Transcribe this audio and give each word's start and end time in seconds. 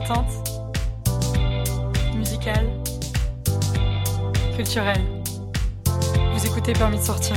militante, 0.00 0.62
musicale, 2.16 2.66
culturelle. 4.56 5.02
Vous 6.32 6.46
écoutez 6.46 6.72
Permis 6.72 6.96
de 6.96 7.02
sortir. 7.02 7.36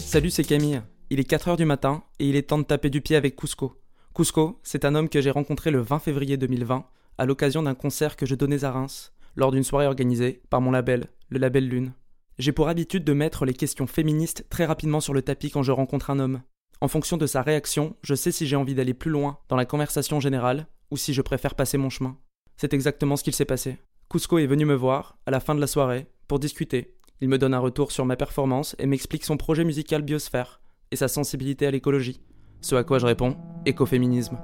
Salut, 0.00 0.30
c'est 0.30 0.42
Camille. 0.42 0.82
Il 1.10 1.20
est 1.20 1.30
4h 1.30 1.56
du 1.56 1.64
matin 1.64 2.02
et 2.18 2.28
il 2.28 2.36
est 2.36 2.42
temps 2.42 2.58
de 2.58 2.64
taper 2.64 2.90
du 2.90 3.00
pied 3.00 3.16
avec 3.16 3.36
Cusco. 3.36 3.80
Cusco, 4.14 4.58
c'est 4.62 4.84
un 4.84 4.94
homme 4.94 5.08
que 5.08 5.20
j'ai 5.20 5.30
rencontré 5.30 5.70
le 5.70 5.80
20 5.80 6.00
février 6.00 6.36
2020 6.36 6.84
à 7.18 7.26
l'occasion 7.26 7.62
d'un 7.62 7.74
concert 7.74 8.16
que 8.16 8.26
je 8.26 8.34
donnais 8.34 8.64
à 8.64 8.72
Reims 8.72 9.12
lors 9.36 9.52
d'une 9.52 9.62
soirée 9.62 9.86
organisée 9.86 10.42
par 10.50 10.60
mon 10.60 10.72
label, 10.72 11.06
le 11.28 11.38
label 11.38 11.68
Lune. 11.68 11.92
J'ai 12.38 12.52
pour 12.52 12.68
habitude 12.68 13.04
de 13.04 13.12
mettre 13.12 13.44
les 13.44 13.54
questions 13.54 13.86
féministes 13.86 14.46
très 14.48 14.64
rapidement 14.64 15.00
sur 15.00 15.12
le 15.12 15.22
tapis 15.22 15.50
quand 15.50 15.62
je 15.62 15.72
rencontre 15.72 16.10
un 16.10 16.20
homme. 16.20 16.42
En 16.80 16.86
fonction 16.86 17.16
de 17.16 17.26
sa 17.26 17.42
réaction, 17.42 17.96
je 18.02 18.14
sais 18.14 18.30
si 18.30 18.46
j'ai 18.46 18.56
envie 18.56 18.76
d'aller 18.76 18.94
plus 18.94 19.10
loin 19.10 19.38
dans 19.48 19.56
la 19.56 19.64
conversation 19.64 20.20
générale 20.20 20.68
ou 20.92 20.96
si 20.96 21.12
je 21.12 21.22
préfère 21.22 21.56
passer 21.56 21.78
mon 21.78 21.90
chemin. 21.90 22.16
C'est 22.56 22.74
exactement 22.74 23.16
ce 23.16 23.24
qu'il 23.24 23.34
s'est 23.34 23.44
passé. 23.44 23.78
Cusco 24.08 24.38
est 24.38 24.46
venu 24.46 24.64
me 24.64 24.74
voir, 24.74 25.18
à 25.26 25.32
la 25.32 25.40
fin 25.40 25.54
de 25.54 25.60
la 25.60 25.66
soirée, 25.66 26.06
pour 26.28 26.38
discuter. 26.38 26.94
Il 27.20 27.28
me 27.28 27.38
donne 27.38 27.54
un 27.54 27.58
retour 27.58 27.90
sur 27.90 28.06
ma 28.06 28.16
performance 28.16 28.76
et 28.78 28.86
m'explique 28.86 29.24
son 29.24 29.36
projet 29.36 29.64
musical 29.64 30.02
Biosphère 30.02 30.60
et 30.92 30.96
sa 30.96 31.08
sensibilité 31.08 31.66
à 31.66 31.72
l'écologie. 31.72 32.20
Ce 32.60 32.76
à 32.76 32.84
quoi 32.84 33.00
je 33.00 33.06
réponds 33.06 33.36
écoféminisme. 33.66 34.38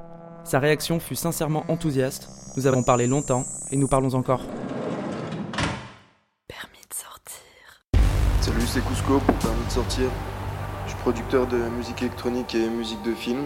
Sa 0.45 0.59
réaction 0.59 0.99
fut 0.99 1.15
sincèrement 1.15 1.65
enthousiaste. 1.69 2.29
Nous 2.57 2.67
avons 2.67 2.83
parlé 2.83 3.07
longtemps 3.07 3.45
et 3.71 3.77
nous 3.77 3.89
parlons 3.89 4.15
encore. 4.15 4.43
Permis 6.49 6.83
de 6.91 6.95
sortir. 6.95 7.85
Salut, 8.45 8.67
c'est 8.67 8.85
Cusco 8.85 9.21
pour 9.21 9.35
Permis 9.37 9.65
de 9.65 9.71
sortir. 9.71 10.11
Je 10.85 10.91
suis 10.91 11.01
producteur 11.01 11.47
de 11.47 11.57
musique 11.57 12.03
électronique 12.03 12.55
et 12.55 12.69
musique 12.69 13.01
de 13.01 13.15
film. 13.15 13.43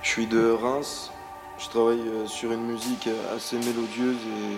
Je 0.00 0.08
suis 0.08 0.26
de 0.26 0.50
Reims. 0.50 1.12
Je 1.58 1.68
travaille 1.68 2.00
euh, 2.00 2.26
sur 2.26 2.50
une 2.50 2.62
musique 2.62 3.06
assez 3.36 3.58
mélodieuse 3.58 4.16
et 4.16 4.56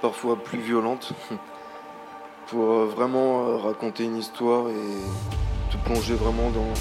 parfois 0.00 0.42
plus 0.42 0.60
violente 0.60 1.12
pour 2.46 2.70
euh, 2.70 2.86
vraiment 2.86 3.48
euh, 3.48 3.56
raconter 3.58 4.04
une 4.04 4.16
histoire 4.16 4.70
et 4.70 5.70
te 5.70 5.76
plonger 5.84 6.14
vraiment 6.14 6.48
dans, 6.48 6.72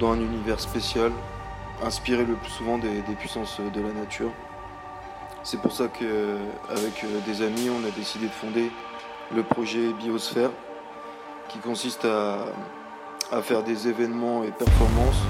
dans 0.00 0.12
un 0.12 0.20
univers 0.20 0.58
spécial, 0.58 1.12
inspiré 1.84 2.24
le 2.24 2.32
plus 2.32 2.50
souvent 2.50 2.78
des, 2.78 3.02
des 3.02 3.14
puissances 3.14 3.60
de 3.60 3.80
la 3.82 3.92
nature. 3.92 4.30
C'est 5.42 5.60
pour 5.60 5.72
ça 5.72 5.88
qu'avec 5.88 7.04
des 7.26 7.42
amis, 7.42 7.68
on 7.68 7.86
a 7.86 7.90
décidé 7.90 8.24
de 8.24 8.32
fonder 8.32 8.70
le 9.34 9.42
projet 9.42 9.92
Biosphère, 9.92 10.50
qui 11.48 11.58
consiste 11.58 12.04
à, 12.04 12.46
à 13.32 13.42
faire 13.42 13.62
des 13.62 13.88
événements 13.88 14.44
et 14.44 14.50
performances 14.50 15.22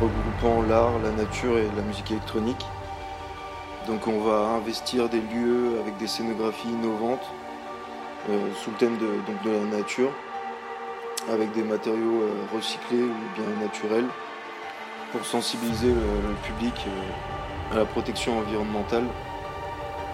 regroupant 0.00 0.62
l'art, 0.62 0.98
la 1.02 1.10
nature 1.10 1.58
et 1.58 1.68
la 1.76 1.82
musique 1.82 2.10
électronique. 2.10 2.64
Donc 3.86 4.06
on 4.06 4.20
va 4.20 4.48
investir 4.56 5.08
des 5.08 5.20
lieux 5.20 5.78
avec 5.80 5.96
des 5.96 6.06
scénographies 6.06 6.68
innovantes 6.68 7.26
euh, 8.28 8.48
sous 8.56 8.70
le 8.70 8.76
thème 8.76 8.98
de, 8.98 9.06
donc 9.06 9.42
de 9.44 9.50
la 9.50 9.78
nature, 9.78 10.10
avec 11.30 11.52
des 11.52 11.62
matériaux 11.62 12.22
euh, 12.22 12.56
recyclés 12.56 13.02
ou 13.02 13.14
bien 13.36 13.64
naturels, 13.64 14.06
pour 15.12 15.24
sensibiliser 15.24 15.88
le, 15.88 16.34
public 16.44 16.74
euh, 16.86 17.74
à 17.74 17.78
la 17.78 17.84
protection 17.84 18.38
environnementale 18.38 19.04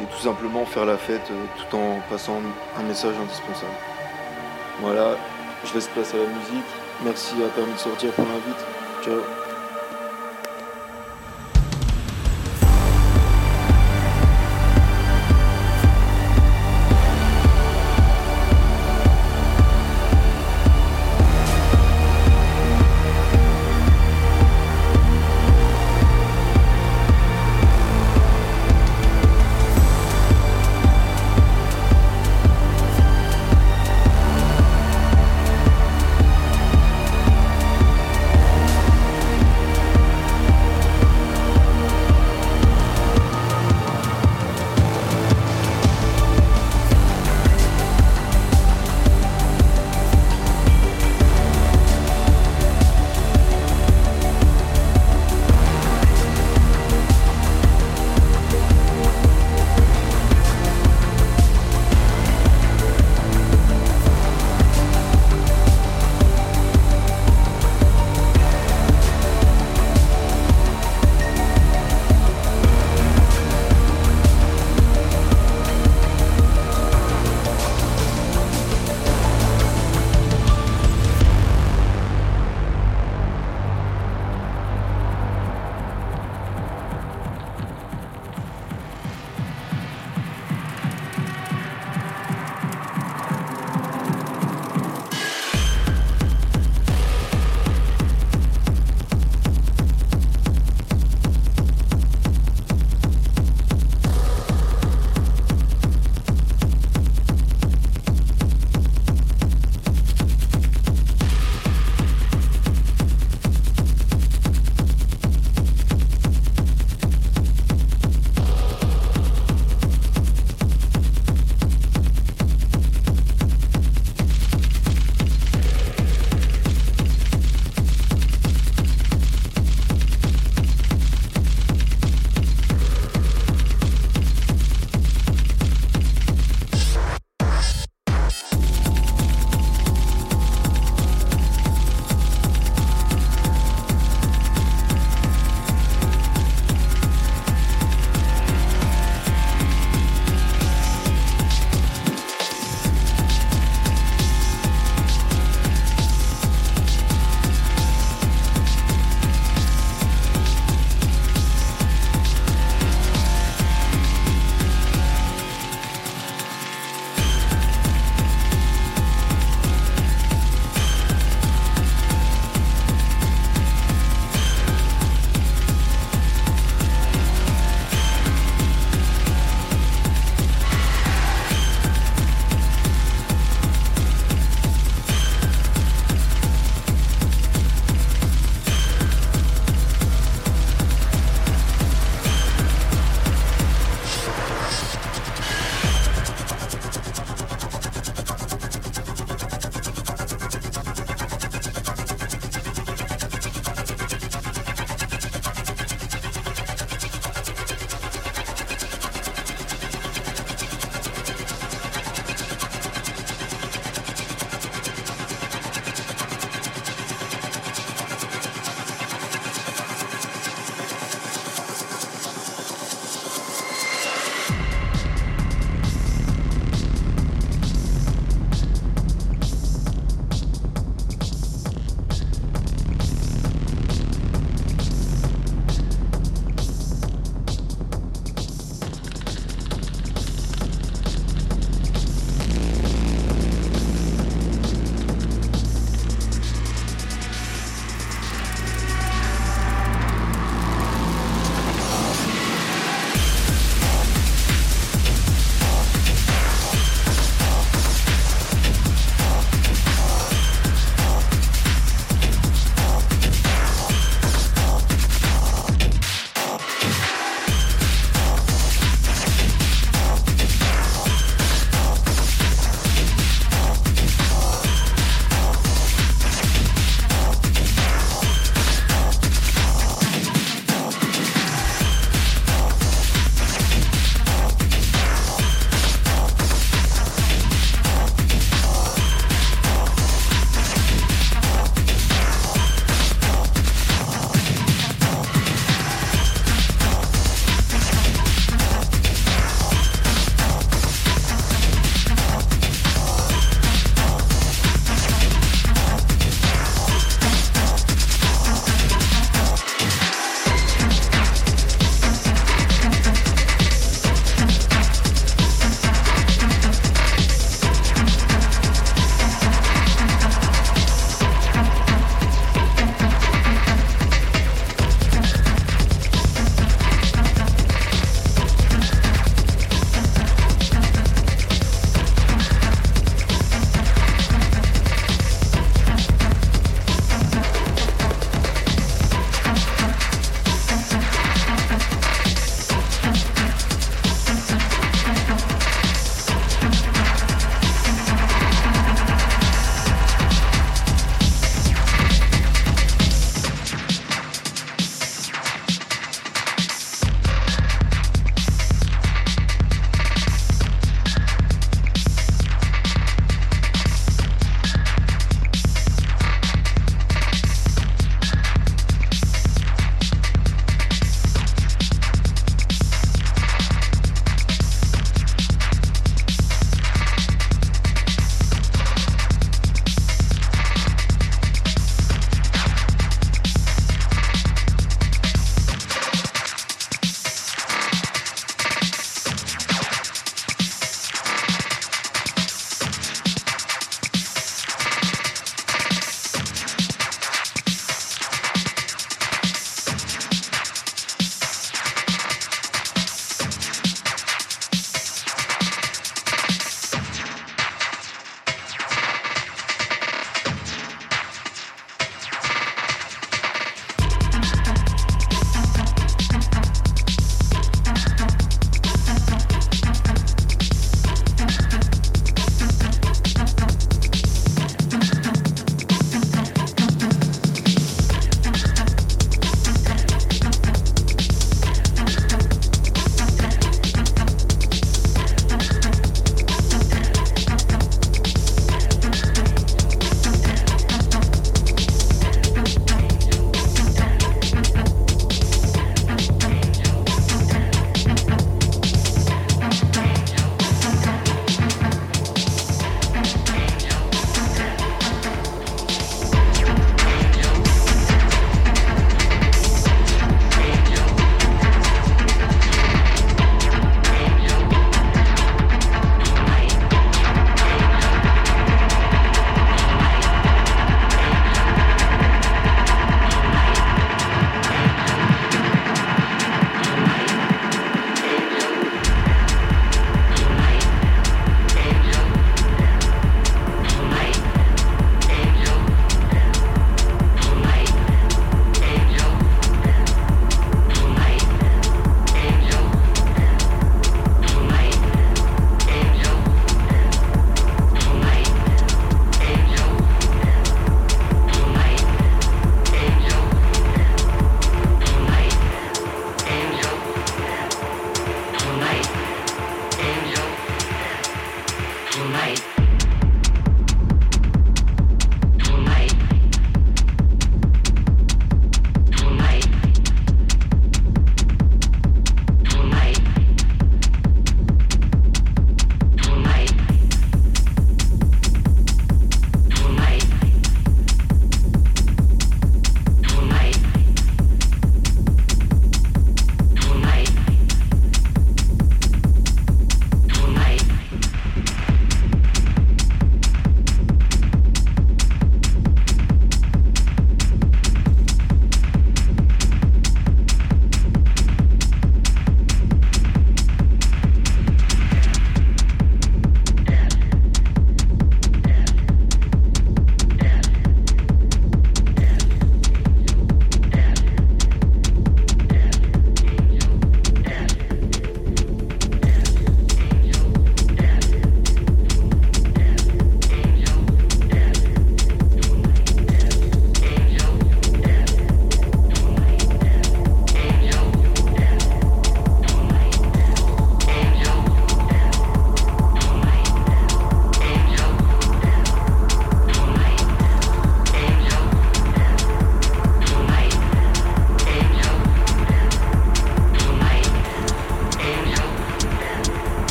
et 0.00 0.04
tout 0.04 0.22
simplement 0.22 0.66
faire 0.66 0.84
la 0.84 0.98
fête 0.98 1.30
tout 1.56 1.76
en 1.76 2.00
passant 2.10 2.40
un 2.78 2.82
message 2.82 3.14
indispensable. 3.16 3.93
Voilà, 4.80 5.16
je 5.64 5.74
laisse 5.74 5.88
place 5.88 6.14
à 6.14 6.18
la 6.18 6.26
musique. 6.26 6.70
Merci 7.02 7.34
à 7.42 7.48
Permis 7.48 7.72
de 7.72 7.78
sortir 7.78 8.10
pour 8.12 8.24
l'invite. 8.24 8.64
Ciao. 9.02 9.43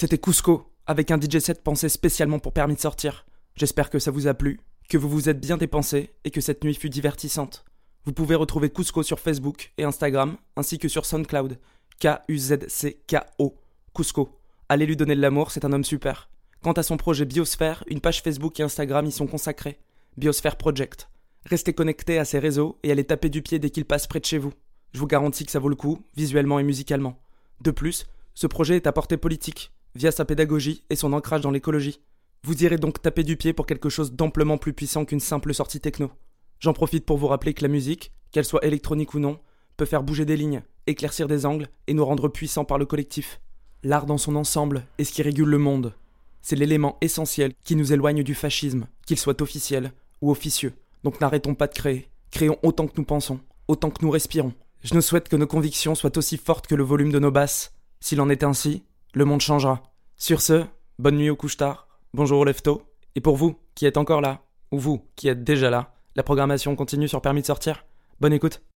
C'était 0.00 0.16
Cusco, 0.16 0.72
avec 0.86 1.10
un 1.10 1.20
DJ 1.20 1.40
set 1.40 1.62
pensé 1.62 1.90
spécialement 1.90 2.38
pour 2.38 2.54
permis 2.54 2.74
de 2.74 2.80
sortir. 2.80 3.26
J'espère 3.54 3.90
que 3.90 3.98
ça 3.98 4.10
vous 4.10 4.28
a 4.28 4.32
plu, 4.32 4.58
que 4.88 4.96
vous 4.96 5.10
vous 5.10 5.28
êtes 5.28 5.42
bien 5.42 5.58
dépensé 5.58 6.14
et 6.24 6.30
que 6.30 6.40
cette 6.40 6.64
nuit 6.64 6.74
fut 6.74 6.88
divertissante. 6.88 7.66
Vous 8.06 8.14
pouvez 8.14 8.34
retrouver 8.34 8.70
Cusco 8.70 9.02
sur 9.02 9.20
Facebook 9.20 9.74
et 9.76 9.84
Instagram, 9.84 10.38
ainsi 10.56 10.78
que 10.78 10.88
sur 10.88 11.04
SoundCloud. 11.04 11.58
K-U-Z-C-K-O. 12.00 13.58
Cusco. 13.94 14.40
Allez 14.70 14.86
lui 14.86 14.96
donner 14.96 15.14
de 15.14 15.20
l'amour, 15.20 15.50
c'est 15.50 15.66
un 15.66 15.72
homme 15.74 15.84
super. 15.84 16.30
Quant 16.62 16.72
à 16.72 16.82
son 16.82 16.96
projet 16.96 17.26
Biosphère, 17.26 17.84
une 17.86 18.00
page 18.00 18.22
Facebook 18.22 18.58
et 18.58 18.62
Instagram 18.62 19.04
y 19.04 19.12
sont 19.12 19.26
consacrés. 19.26 19.80
Biosphère 20.16 20.56
Project. 20.56 21.10
Restez 21.44 21.74
connectés 21.74 22.16
à 22.16 22.24
ses 22.24 22.38
réseaux 22.38 22.78
et 22.84 22.90
allez 22.90 23.04
taper 23.04 23.28
du 23.28 23.42
pied 23.42 23.58
dès 23.58 23.68
qu'il 23.68 23.84
passe 23.84 24.06
près 24.06 24.20
de 24.20 24.24
chez 24.24 24.38
vous. 24.38 24.54
Je 24.94 24.98
vous 24.98 25.06
garantis 25.06 25.44
que 25.44 25.52
ça 25.52 25.58
vaut 25.58 25.68
le 25.68 25.76
coup, 25.76 25.98
visuellement 26.16 26.58
et 26.58 26.64
musicalement. 26.64 27.20
De 27.60 27.70
plus, 27.70 28.06
ce 28.32 28.46
projet 28.46 28.76
est 28.76 28.86
à 28.86 28.92
portée 28.92 29.18
politique, 29.18 29.72
via 29.94 30.12
sa 30.12 30.24
pédagogie 30.24 30.84
et 30.90 30.96
son 30.96 31.12
ancrage 31.12 31.40
dans 31.40 31.50
l'écologie. 31.50 32.00
Vous 32.44 32.64
irez 32.64 32.78
donc 32.78 33.02
taper 33.02 33.22
du 33.22 33.36
pied 33.36 33.52
pour 33.52 33.66
quelque 33.66 33.88
chose 33.88 34.12
d'amplement 34.12 34.58
plus 34.58 34.72
puissant 34.72 35.04
qu'une 35.04 35.20
simple 35.20 35.52
sortie 35.52 35.80
techno. 35.80 36.10
J'en 36.58 36.72
profite 36.72 37.04
pour 37.04 37.18
vous 37.18 37.26
rappeler 37.26 37.54
que 37.54 37.62
la 37.62 37.68
musique, 37.68 38.12
qu'elle 38.32 38.44
soit 38.44 38.64
électronique 38.64 39.14
ou 39.14 39.18
non, 39.18 39.38
peut 39.76 39.84
faire 39.84 40.02
bouger 40.02 40.24
des 40.24 40.36
lignes, 40.36 40.62
éclaircir 40.86 41.26
des 41.26 41.46
angles 41.46 41.68
et 41.86 41.94
nous 41.94 42.04
rendre 42.04 42.28
puissants 42.28 42.64
par 42.64 42.78
le 42.78 42.86
collectif. 42.86 43.40
L'art 43.82 44.06
dans 44.06 44.18
son 44.18 44.36
ensemble 44.36 44.84
est 44.98 45.04
ce 45.04 45.12
qui 45.12 45.22
régule 45.22 45.48
le 45.48 45.58
monde. 45.58 45.94
C'est 46.42 46.56
l'élément 46.56 46.98
essentiel 47.00 47.52
qui 47.64 47.76
nous 47.76 47.92
éloigne 47.92 48.22
du 48.22 48.34
fascisme, 48.34 48.86
qu'il 49.06 49.18
soit 49.18 49.40
officiel 49.42 49.92
ou 50.20 50.30
officieux. 50.30 50.74
Donc 51.02 51.20
n'arrêtons 51.20 51.54
pas 51.54 51.66
de 51.66 51.74
créer. 51.74 52.08
Créons 52.30 52.58
autant 52.62 52.86
que 52.86 52.94
nous 52.96 53.04
pensons, 53.04 53.40
autant 53.68 53.90
que 53.90 54.04
nous 54.04 54.10
respirons. 54.10 54.52
Je 54.82 54.94
nous 54.94 55.02
souhaite 55.02 55.28
que 55.28 55.36
nos 55.36 55.46
convictions 55.46 55.94
soient 55.94 56.16
aussi 56.16 56.36
fortes 56.36 56.66
que 56.66 56.74
le 56.74 56.84
volume 56.84 57.12
de 57.12 57.18
nos 57.18 57.30
basses. 57.30 57.74
S'il 58.00 58.20
en 58.20 58.30
est 58.30 58.44
ainsi, 58.44 58.82
le 59.12 59.24
monde 59.24 59.40
changera. 59.40 59.82
Sur 60.16 60.40
ce, 60.40 60.64
bonne 60.98 61.16
nuit 61.16 61.30
au 61.30 61.36
couche-tard, 61.36 61.88
bonjour 62.14 62.40
au 62.40 62.44
lefto, 62.44 62.82
et 63.14 63.20
pour 63.20 63.36
vous 63.36 63.56
qui 63.74 63.86
êtes 63.86 63.96
encore 63.96 64.20
là, 64.20 64.42
ou 64.70 64.78
vous 64.78 65.04
qui 65.16 65.28
êtes 65.28 65.42
déjà 65.42 65.70
là, 65.70 65.94
la 66.16 66.22
programmation 66.22 66.76
continue 66.76 67.08
sur 67.08 67.22
Permis 67.22 67.40
de 67.40 67.46
sortir. 67.46 67.84
Bonne 68.20 68.32
écoute 68.32 68.62